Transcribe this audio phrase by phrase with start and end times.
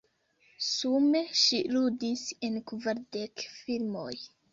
[0.67, 4.11] Sume ŝi ludis en kvardek filmoj.